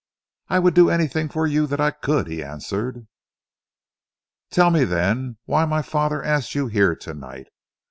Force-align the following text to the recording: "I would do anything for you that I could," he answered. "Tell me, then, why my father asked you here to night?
"I 0.47 0.57
would 0.57 0.73
do 0.73 0.89
anything 0.89 1.29
for 1.29 1.45
you 1.45 1.67
that 1.67 1.79
I 1.79 1.91
could," 1.91 2.25
he 2.25 2.43
answered. 2.43 3.05
"Tell 4.49 4.71
me, 4.71 4.83
then, 4.83 5.37
why 5.45 5.65
my 5.65 5.83
father 5.83 6.23
asked 6.23 6.55
you 6.55 6.65
here 6.65 6.95
to 6.95 7.13
night? 7.13 7.49